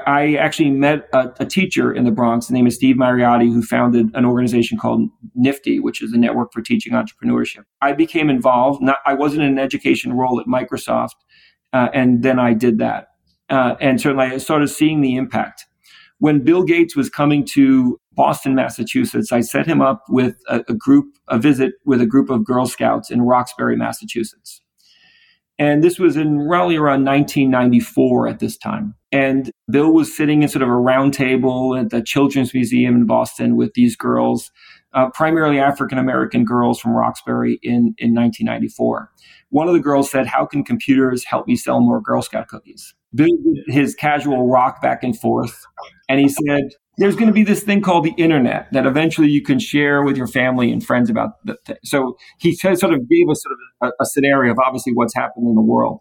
[0.07, 2.49] I actually met a, a teacher in the Bronx.
[2.49, 6.53] His name is Steve Mariotti, who founded an organization called NFTE, which is a network
[6.53, 7.65] for teaching entrepreneurship.
[7.81, 8.83] I became involved.
[8.83, 11.17] Not, I wasn't in an education role at Microsoft,
[11.73, 13.09] uh, and then I did that.
[13.49, 15.67] Uh, and certainly I started seeing the impact.
[16.19, 20.75] When Bill Gates was coming to Boston, Massachusetts, I set him up with a, a
[20.75, 24.63] group, a visit with a group of Girl Scouts in Roxbury, Massachusetts.
[25.61, 28.95] And this was in roughly around 1994 at this time.
[29.13, 33.05] And Bill was sitting in sort of a round table at the Children's Museum in
[33.05, 34.51] Boston with these girls,
[34.95, 39.11] uh, primarily African American girls from Roxbury in, in 1994.
[39.51, 42.95] One of the girls said, How can computers help me sell more Girl Scout cookies?
[43.15, 45.63] Bill did his casual rock back and forth.
[46.09, 46.71] And he said,
[47.01, 50.19] There's going to be this thing called the internet that eventually you can share with
[50.19, 51.79] your family and friends about the thing.
[51.83, 55.49] So he sort of gave us sort of a, a scenario of obviously what's happening
[55.49, 56.01] in the world.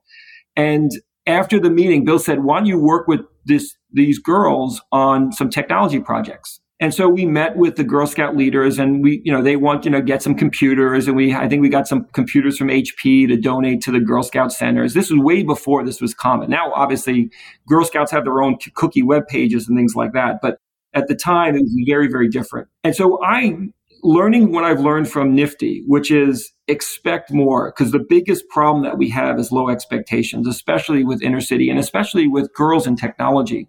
[0.58, 0.92] And
[1.26, 5.50] after the meeting, Bill said, Why don't you work with this, these girls on some
[5.50, 6.60] technology projects?
[6.82, 9.84] And so we met with the Girl Scout leaders and we, you know, they want,
[9.84, 13.28] you know, get some computers and we, I think we got some computers from HP
[13.28, 14.94] to donate to the Girl Scout centers.
[14.94, 16.50] This was way before this was common.
[16.50, 17.32] Now, obviously,
[17.68, 20.40] Girl Scouts have their own cookie web pages and things like that.
[20.42, 20.60] But
[20.94, 22.68] at the time, it was very, very different.
[22.84, 23.56] And so I,
[24.04, 28.98] learning what I've learned from NFTE, which is expect more because the biggest problem that
[28.98, 33.68] we have is low expectations, especially with inner city and especially with girls in technology.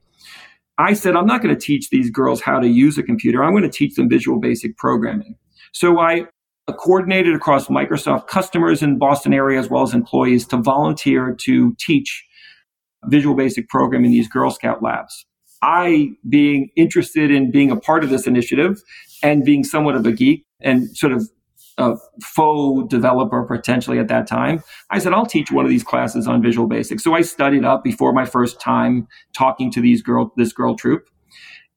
[0.79, 3.43] I said, I'm not going to teach these girls how to use a computer.
[3.43, 5.37] I'm going to teach them visual basic programming.
[5.73, 6.25] So I
[6.73, 12.25] coordinated across Microsoft customers in Boston area as well as employees to volunteer to teach
[13.07, 15.27] visual basic programming in these Girl Scout labs.
[15.63, 18.83] I, being interested in being a part of this initiative
[19.23, 21.29] and being somewhat of a geek and sort of
[21.79, 26.27] a faux developer potentially at that time, I said, I'll teach one of these classes
[26.27, 27.01] on Visual Basic.
[27.01, 31.09] So I studied up before my first time talking to these girl, this girl troop.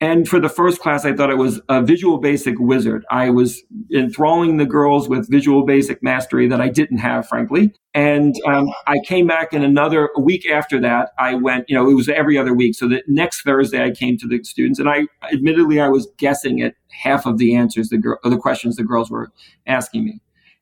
[0.04, 3.06] And for the first class, I thought it was a Visual Basic wizard.
[3.10, 3.64] I was
[3.96, 7.74] enthralling the girls with Visual Basic mastery that I didn't have, frankly.
[7.94, 11.12] And um, I came back in another a week after that.
[11.18, 12.76] I went, you know, it was every other week.
[12.76, 16.62] So the next Thursday, I came to the students, and I admittedly I was guessing
[16.62, 19.32] at half of the answers the girl, the questions the girls were
[19.68, 20.20] asking me.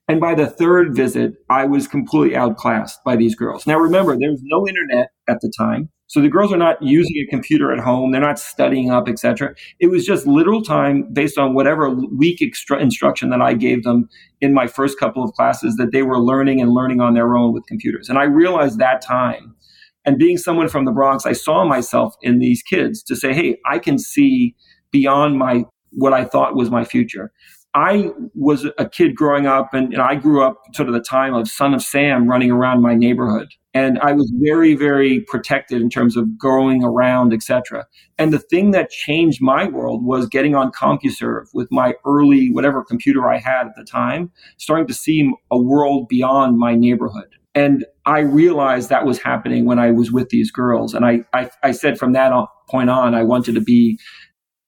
[0.07, 3.65] And by the third visit, I was completely outclassed by these girls.
[3.65, 5.89] Now, remember, there was no internet at the time.
[6.11, 8.11] So the girls are not using a computer at home.
[8.11, 9.55] They're not studying up, etc.
[9.79, 14.09] It was just literal time based on whatever weak instruction that I gave them
[14.41, 17.53] in my first couple of classes that they were learning and learning on their own
[17.53, 18.09] with computers.
[18.09, 19.55] And I realized that time.
[20.03, 23.57] And being someone from the Bronx, I saw myself in these kids to say, hey,
[23.65, 24.53] I can see
[24.91, 27.31] beyond my what I thought was my future.
[27.73, 31.33] I was a kid growing up, and, and, I grew up sort of the time
[31.33, 35.89] of Son of Sam running around my neighborhood, and I was very, very protected in
[35.89, 37.87] terms of going around, etc.
[38.17, 42.83] And the thing that changed my world was getting on CompuServe with my early whatever
[42.83, 47.29] computer I had at the time, starting to see a world beyond my neighborhood.
[47.55, 51.49] And I realized that was happening when I was with these girls, and I, I,
[51.63, 52.33] I said from that
[52.69, 53.97] point on, I wanted to be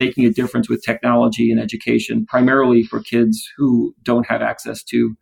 [0.06, 5.16] making a difference with technology and education, primarily for kids who don't have access to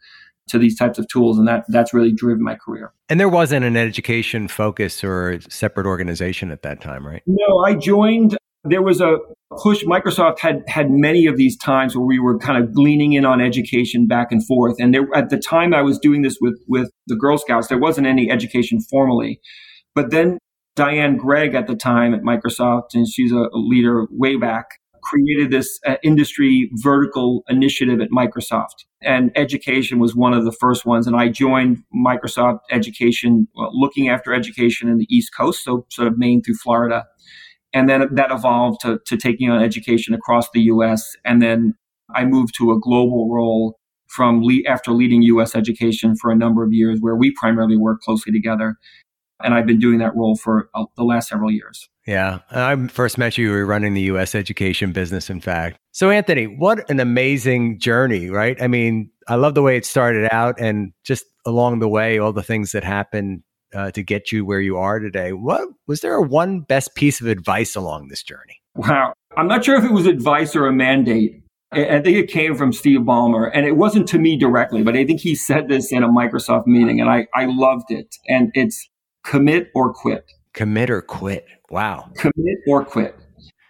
[0.48, 1.38] to these types of tools.
[1.38, 2.94] And that that's really driven my career.
[3.10, 7.24] And there wasn't an education focus or separate organization at that time right?
[7.26, 9.18] No i joined there was a
[9.64, 13.26] push microsoft had had many of these times where we were kind of leaning in
[13.26, 14.76] on education back and forth.
[14.80, 17.80] And there, at the time i was doing this with with the girl scouts there
[17.80, 19.40] wasn't any education formally.
[19.96, 20.38] But then
[20.76, 24.66] Diane Gregg at the time at Microsoft, and she's a leader way back,
[25.04, 28.86] created this uh, industry vertical initiative at Microsoft.
[29.02, 31.08] And education was one of the first ones.
[31.08, 36.08] And I joined Microsoft Education, well, looking after education in the East Coast, so sort
[36.08, 37.06] of Maine through Florida.
[37.74, 41.16] And then that evolved to, to taking on education across the US.
[41.26, 41.74] And then
[42.14, 46.64] I moved to a global role from le- after leading US education for a number
[46.64, 48.76] of years, where we primarily work closely together
[49.44, 51.90] and I've been doing that role for uh, the last several years.
[52.08, 52.40] Yeah.
[52.50, 55.78] I first met you, you were running the US education business, in fact.
[55.92, 58.62] So, Anthony, what an amazing journey, right?
[58.62, 62.34] I mean, I love the way it started out and just along the way, all
[62.34, 65.34] the things that happened uh, to get you where you are today.
[65.34, 68.62] What was there a one best piece of advice along this journey?
[68.76, 69.14] Wow.
[69.38, 71.44] I'm not sure if it was advice or a mandate.
[71.74, 75.06] I think it came from Steve Ballmer, and it wasn't to me directly, but I
[75.06, 78.18] think he said this in a Microsoft meeting, and I, I loved it.
[78.28, 78.90] And it's
[79.24, 80.26] commit or quit.
[80.54, 81.46] Commit or quit.
[81.70, 82.10] Wow.
[82.16, 83.16] Commit or quit.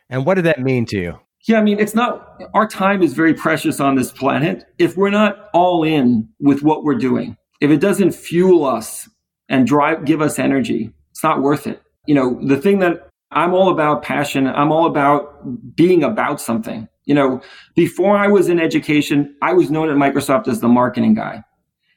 [0.10, 1.20] And what did that mean to you?
[1.48, 4.66] Yeah, I mean, it's not, our time is very precious on this planet.
[4.78, 9.10] If we're not all in with what we're doing, if it doesn't fuel us
[9.50, 11.82] and drive, give us energy, it's not worth it.
[12.06, 16.88] You know, the thing that I'm all about passion, I'm all about being about something.
[17.06, 17.42] You know,
[17.76, 21.44] before I was in education, I was known at Microsoft as the marketing guy.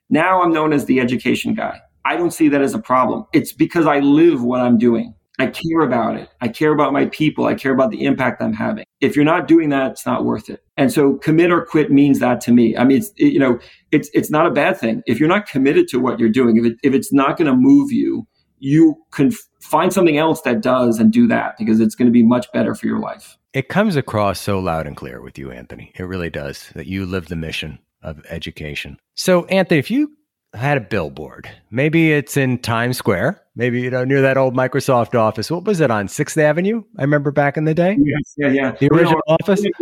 [0.08, 1.80] Now I'm known as the education guy.
[2.04, 3.26] I don't see that as a problem.
[3.32, 5.14] It's because I live what I'm doing.
[5.38, 6.28] I care about it.
[6.40, 7.46] I care about my people.
[7.46, 8.84] I care about the impact I'm having.
[9.00, 10.62] If you're not doing that, it's not worth it.
[10.76, 12.76] And so commit or quit means that to me.
[12.76, 13.58] I mean, it's, it, you know,
[13.90, 15.02] it's, it's not a bad thing.
[15.06, 17.56] If you're not committed to what you're doing, if, it, if it's not going to
[17.56, 18.28] move you,
[18.60, 22.22] you can find something else that does and do that because it's going to be
[22.22, 23.36] much better for your life.
[23.52, 25.92] It comes across so loud and clear with you, Anthony.
[25.96, 28.98] It really does that you live the mission of education.
[29.14, 30.12] So, Anthony, if you
[30.54, 31.50] had a billboard.
[31.70, 33.40] Maybe it's in Times Square.
[33.56, 35.50] Maybe you know near that old Microsoft office.
[35.50, 36.82] What was it on Sixth Avenue?
[36.98, 37.96] I remember back in the day.
[37.98, 38.72] Yes, yeah, yeah.
[38.72, 39.62] The original you know, office.
[39.62, 39.72] The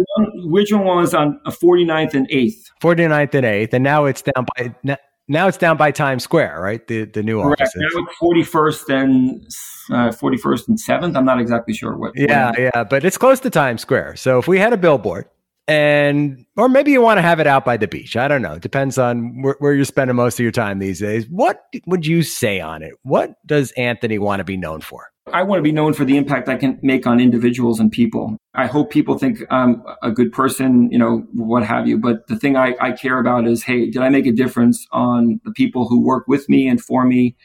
[0.52, 2.70] original one was on 49th and 8th.
[2.82, 6.86] 49th and 8th, and now it's down by now it's down by Times Square, right?
[6.86, 7.72] The the new office.
[7.74, 9.46] Now it's 41st and
[9.90, 11.16] uh, 41st and 7th.
[11.16, 12.12] I'm not exactly sure what.
[12.14, 14.16] Yeah, what yeah, but it's close to Times Square.
[14.16, 15.26] So if we had a billboard
[15.68, 18.16] and or maybe you want to have it out by the beach.
[18.16, 18.54] I don't know.
[18.54, 21.26] It depends on where, where, you're spending most of your time these days.
[21.28, 22.94] What would you say on it?
[23.02, 25.12] What does Anthony want to be known for?
[25.32, 28.36] I want to be known for the impact I can make on individuals and people.
[28.54, 31.96] I hope people think I'm a good person, you know, what have you.
[31.96, 35.40] But the thing I, I care about is, hey, did I make a difference on
[35.44, 37.36] the people who work with me and for me?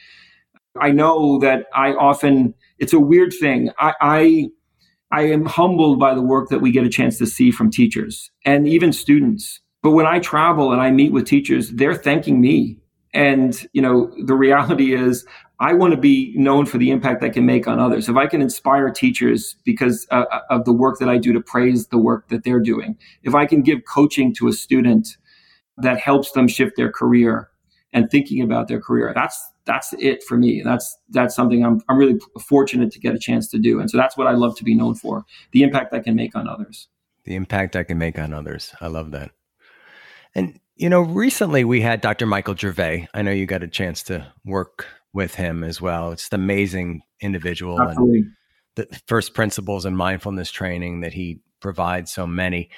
[0.80, 3.70] I know that I often, it's a weird thing.
[3.78, 4.48] I, I,
[5.10, 8.30] I am humbled by the work that we get a chance to see from teachers
[8.44, 9.60] and even students.
[9.82, 12.78] But when I travel and I meet with teachers, they're thanking me.
[13.14, 15.24] And, you know, the reality is
[15.60, 18.08] I want to be known for the impact I can make on others.
[18.08, 21.40] If I can inspire teachers because uh, uh, of the work that I do to
[21.40, 25.16] praise the work that they're doing, if I can give coaching to a student
[25.78, 27.50] that helps them shift their career
[27.92, 30.62] and thinking about their career, that's that's it for me.
[30.62, 33.96] That's that's something I'm I'm really fortunate to get a chance to do, and so
[33.96, 36.88] that's what I love to be known for: the impact I can make on others.
[37.24, 38.74] The impact I can make on others.
[38.80, 39.30] I love that.
[40.34, 42.26] And you know, recently we had Dr.
[42.26, 43.08] Michael Gervais.
[43.12, 46.12] I know you got a chance to work with him as well.
[46.12, 48.20] It's an amazing individual Absolutely.
[48.20, 48.34] and
[48.76, 52.70] the first principles and mindfulness training that he provides so many.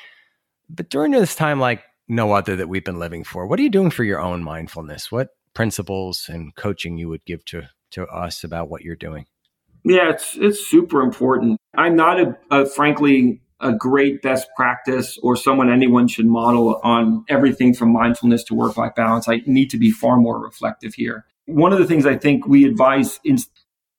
[0.70, 3.70] But during this time, like no other that we've been living for, what are you
[3.70, 5.10] doing for your own mindfulness?
[5.10, 9.26] What principles and coaching you would give to to us about what you're doing?
[9.84, 11.58] Yeah, it's it's super important.
[11.76, 17.24] I'm not a, a frankly a great best practice or someone anyone should model on
[17.28, 19.28] everything from mindfulness to work life balance.
[19.28, 22.64] I need to be far more reflective here one of the things I think we
[22.64, 23.38] advise in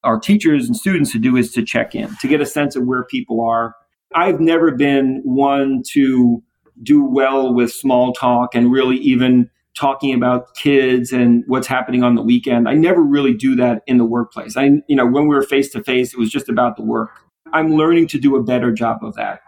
[0.03, 2.85] our teachers and students to do is to check in, to get a sense of
[2.85, 3.75] where people are.
[4.13, 6.43] I've never been one to
[6.81, 12.15] do well with small talk and really even talking about kids and what's happening on
[12.15, 12.67] the weekend.
[12.67, 14.57] I never really do that in the workplace.
[14.57, 17.09] I, you know, when we were face to face, it was just about the work.
[17.53, 19.41] I'm learning to do a better job of that.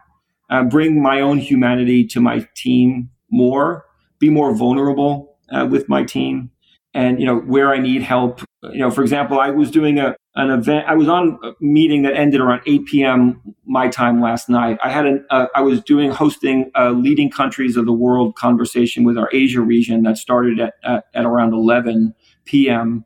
[0.50, 3.86] Uh, bring my own humanity to my team more,
[4.20, 6.52] be more vulnerable uh, with my team,
[6.94, 8.42] and you know where I need help.
[8.62, 10.86] You know, for example, I was doing a an event.
[10.88, 13.42] I was on a meeting that ended around 8 p.m.
[13.66, 14.80] my time last night.
[14.84, 19.04] I had an uh, I was doing hosting a leading countries of the world conversation
[19.04, 22.16] with our Asia region that started at at, at around 11
[22.46, 23.06] p.m.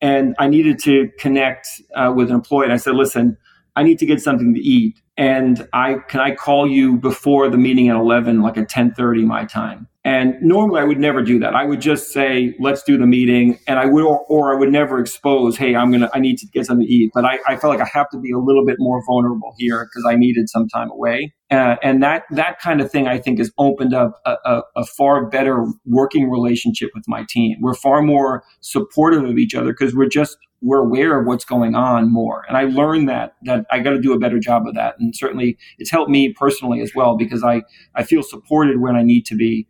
[0.00, 2.64] And I needed to connect uh, with an employee.
[2.64, 3.36] And I said, "Listen,
[3.74, 7.58] I need to get something to eat, and I can I call you before the
[7.58, 11.54] meeting at 11, like at 10:30 my time." And normally I would never do that.
[11.54, 13.60] I would just say, let's do the meeting.
[13.68, 16.38] And I would, or, or I would never expose, hey, I'm going to, I need
[16.38, 17.12] to get something to eat.
[17.14, 19.84] But I, I felt like I have to be a little bit more vulnerable here
[19.84, 21.32] because I needed some time away.
[21.52, 24.84] Uh, and that, that kind of thing, I think, has opened up a, a, a
[24.84, 27.58] far better working relationship with my team.
[27.60, 31.74] We're far more supportive of each other because we're just, we're aware of what's going
[31.74, 32.44] on more.
[32.48, 34.94] And I learned that, that I got to do a better job of that.
[34.98, 37.62] And certainly it's helped me personally as well because I,
[37.94, 39.66] I feel supported when I need to be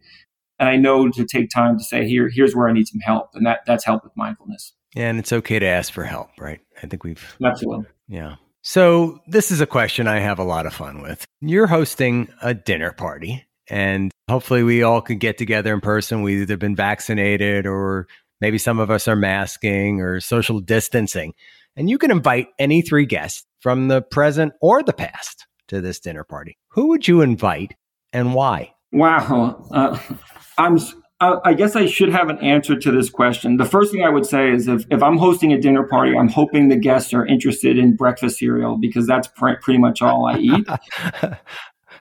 [0.63, 3.31] and I know to take time to say here here's where I need some help,
[3.35, 4.73] and that that's help with mindfulness.
[4.95, 6.61] Yeah, and it's okay to ask for help, right?
[6.81, 8.37] I think we've absolutely yeah.
[8.63, 11.25] So this is a question I have a lot of fun with.
[11.41, 16.23] You're hosting a dinner party, and hopefully we all could get together in person.
[16.23, 18.07] We've either been vaccinated or
[18.43, 21.33] maybe some of us are masking or social distancing.
[21.77, 26.01] And you can invite any three guests from the present or the past to this
[26.01, 26.59] dinner party.
[26.71, 27.75] Who would you invite
[28.13, 28.75] and why?
[28.91, 29.65] Wow.
[29.71, 29.99] Uh,
[30.59, 30.77] I'm
[31.45, 33.57] I guess I should have an answer to this question.
[33.57, 36.27] The first thing I would say is if, if I'm hosting a dinner party, I'm
[36.27, 40.39] hoping the guests are interested in breakfast cereal because that's pr- pretty much all I
[40.39, 40.67] eat.
[40.69, 41.31] how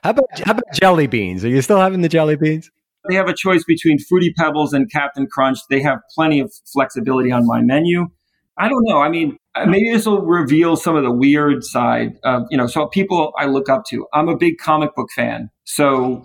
[0.02, 1.44] about how about jelly beans?
[1.44, 2.68] Are you still having the jelly beans?
[3.08, 5.58] They have a choice between Fruity Pebbles and Captain Crunch.
[5.68, 8.08] They have plenty of flexibility on my menu.
[8.58, 8.98] I don't know.
[8.98, 12.66] I mean, uh, maybe this will reveal some of the weird side of, you know,
[12.66, 14.06] so people I look up to.
[14.12, 15.50] I'm a big comic book fan.
[15.64, 16.24] So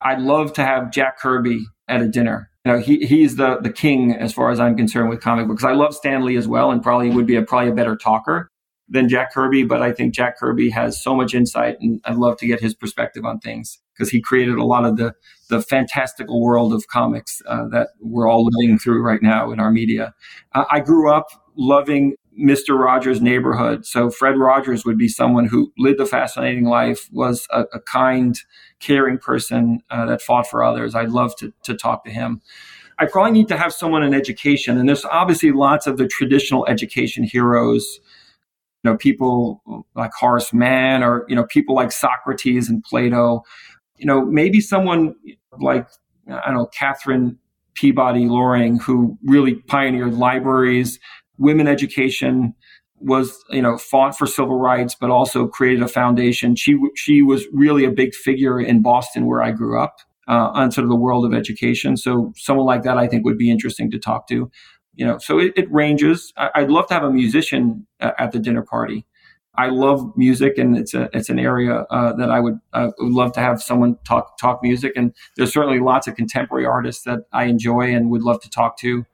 [0.00, 2.50] I'd love to have Jack Kirby at a dinner.
[2.64, 5.64] You know, he he's the the king as far as I'm concerned with comic books.
[5.64, 8.50] I love Stan Lee as well, and probably would be a probably a better talker
[8.88, 9.64] than Jack Kirby.
[9.64, 12.74] But I think Jack Kirby has so much insight, and I'd love to get his
[12.74, 15.14] perspective on things because he created a lot of the
[15.48, 19.70] the fantastical world of comics uh, that we're all living through right now in our
[19.70, 20.14] media.
[20.54, 21.26] Uh, I grew up
[21.56, 22.78] loving Mr.
[22.78, 23.84] Rogers' neighborhood.
[23.84, 28.38] So Fred Rogers would be someone who lived a fascinating life, was a, a kind,
[28.78, 30.94] caring person uh, that fought for others.
[30.94, 32.40] I'd love to, to talk to him.
[33.00, 36.66] I probably need to have someone in education, and there's obviously lots of the traditional
[36.66, 38.00] education heroes.
[38.82, 43.42] You know, people like Horace Mann, or you know, people like Socrates and Plato.
[43.98, 45.14] You know, maybe someone
[45.60, 45.86] like
[46.28, 47.38] I don't know Catherine
[47.74, 50.98] Peabody Loring, who really pioneered libraries,
[51.38, 52.54] women education
[53.00, 56.56] was you know fought for civil rights but also created a foundation.
[56.56, 59.96] She she was really a big figure in Boston where I grew up
[60.26, 61.96] uh, on sort of the world of education.
[61.96, 64.50] So someone like that I think would be interesting to talk to.
[64.94, 66.32] You know so it, it ranges.
[66.36, 69.06] I, would love to have a musician uh, at the dinner party
[69.58, 73.12] I love music, and it's a it's an area uh, that I would uh, would
[73.12, 74.92] love to have someone talk talk music.
[74.94, 78.78] And there's certainly lots of contemporary artists that I enjoy and would love to talk
[78.78, 79.04] to,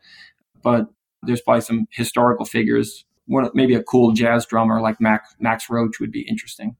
[0.62, 0.88] but
[1.22, 3.06] there's probably some historical figures.
[3.26, 6.76] One maybe a cool jazz drummer like Max Max Roach would be interesting.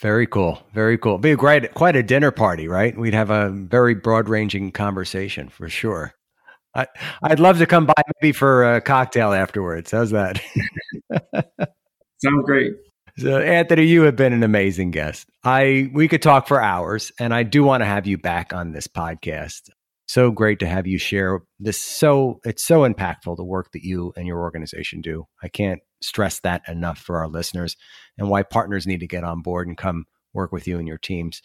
[0.00, 0.60] Very cool.
[0.74, 1.16] Very cool.
[1.16, 2.94] Be a great, quite a dinner party, right?
[2.98, 6.12] We'd have a very broad ranging conversation for sure.
[6.74, 6.86] I,
[7.22, 9.92] I'd love to come by maybe for a cocktail afterwards.
[9.92, 10.42] How's that?
[12.18, 12.72] Sounds great.
[13.18, 15.26] So, Anthony, you have been an amazing guest.
[15.42, 18.72] I we could talk for hours, and I do want to have you back on
[18.72, 19.70] this podcast.
[20.08, 21.80] So great to have you share this.
[21.80, 25.26] So it's so impactful the work that you and your organization do.
[25.42, 27.76] I can't stress that enough for our listeners,
[28.18, 30.04] and why partners need to get on board and come
[30.34, 31.40] work with you and your teams.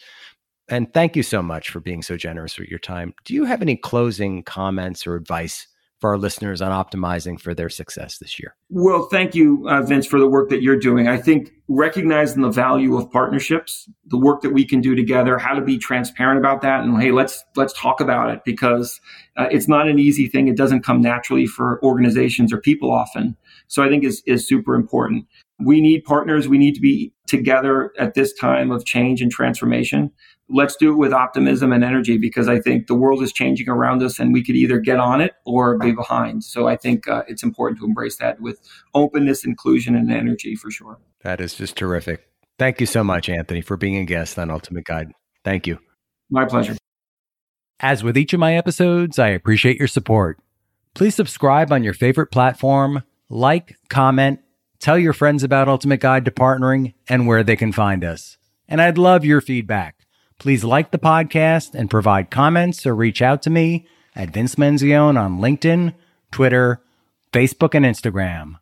[0.68, 3.14] And thank you so much for being so generous with your time.
[3.24, 5.66] Do you have any closing comments or advice
[6.02, 8.56] for our listeners on optimizing for their success this year?
[8.70, 11.06] Well, thank you, uh, Vince, for the work that you're doing.
[11.06, 15.54] I think recognizing the value of partnerships, the work that we can do together, how
[15.54, 19.00] to be transparent about that, and hey, let's let's talk about it because
[19.36, 20.48] uh, it's not an easy thing.
[20.48, 23.36] It doesn't come naturally for organizations or people often.
[23.68, 25.24] So I think is is super important.
[25.64, 26.48] We need partners.
[26.48, 30.10] We need to be together at this time of change and transformation
[30.52, 34.02] let's do it with optimism and energy because I think the world is changing around
[34.02, 36.44] us and we could either get on it or be behind.
[36.44, 38.60] So I think uh, it's important to embrace that with
[38.94, 40.98] openness, inclusion, and energy for sure.
[41.22, 42.28] That is just terrific.
[42.58, 45.12] Thank you so much, Anthony, for being a guest on Ultimate Guide.
[45.44, 45.78] Thank you.
[46.30, 46.76] My pleasure.
[47.80, 50.38] As with each of my episodes, I appreciate your support.
[50.94, 54.40] Please subscribe on your favorite platform, like, comment,
[54.78, 58.36] tell your friends about Ultimate Guide to Partnering and where they can find us.
[58.68, 60.01] And I'd love your feedback.
[60.42, 63.86] Please like the podcast and provide comments or reach out to me
[64.16, 65.94] at Vince Menzione on LinkedIn,
[66.32, 66.82] Twitter,
[67.32, 68.58] Facebook, and Instagram.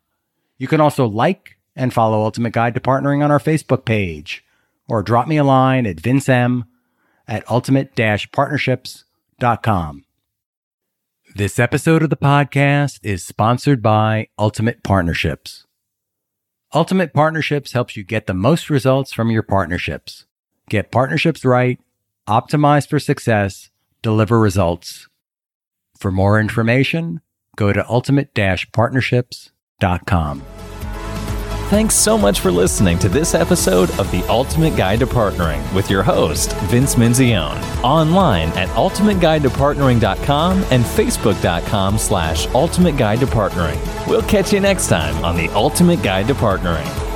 [0.59, 4.45] You can also like and follow Ultimate Guide to Partnering on our Facebook page
[4.87, 6.65] or drop me a line at vincem
[7.27, 10.05] at ultimate-partnerships.com.
[11.33, 15.65] This episode of the podcast is sponsored by Ultimate Partnerships.
[16.75, 20.25] Ultimate Partnerships helps you get the most results from your partnerships.
[20.71, 21.77] Get partnerships right,
[22.29, 23.69] optimize for success,
[24.01, 25.09] deliver results.
[25.97, 27.19] For more information,
[27.57, 30.41] go to ultimate-partnerships.com.
[31.69, 35.89] Thanks so much for listening to this episode of The Ultimate Guide to Partnering with
[35.89, 37.61] your host, Vince Menzione.
[37.83, 44.07] Online at ultimateguidetopartnering.com and facebook.com slash ultimate guide to partnering.
[44.07, 47.10] We'll catch you next time on The Ultimate Guide to Partnering.